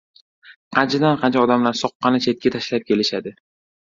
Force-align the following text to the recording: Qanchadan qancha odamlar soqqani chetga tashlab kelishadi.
Qanchadan 0.77 1.19
qancha 1.23 1.43
odamlar 1.47 1.77
soqqani 1.81 2.23
chetga 2.27 2.53
tashlab 2.57 2.89
kelishadi. 2.89 3.37